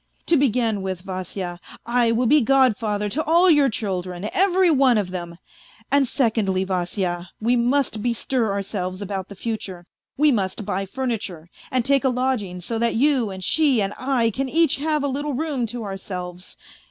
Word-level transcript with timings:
"To 0.29 0.35
begin 0.35 0.81
with, 0.81 1.01
Vasya, 1.01 1.59
I 1.85 2.11
will 2.11 2.25
be 2.25 2.41
godfather 2.41 3.07
to 3.09 3.23
all 3.23 3.51
your 3.51 3.69
children, 3.69 4.27
every 4.33 4.71
one 4.71 4.97
of 4.97 5.11
them; 5.11 5.37
and 5.91 6.07
secondly, 6.07 6.63
Vasya, 6.63 7.29
we 7.39 7.55
must 7.55 8.01
bestir 8.01 8.51
ourselves 8.51 9.03
about 9.03 9.29
the 9.29 9.35
future. 9.35 9.85
We 10.17 10.31
must 10.31 10.65
buy 10.65 10.87
furniture, 10.87 11.51
and 11.69 11.85
take 11.85 12.03
a 12.03 12.09
lodging 12.09 12.61
so 12.61 12.79
that 12.79 12.95
you 12.95 13.29
and 13.29 13.43
she 13.43 13.79
and 13.79 13.93
I 13.95 14.31
can 14.31 14.49
each 14.49 14.77
have 14.77 15.03
a 15.03 15.07
little 15.07 15.35
room 15.35 15.67
to 15.67 15.83
ourselves. 15.83 16.57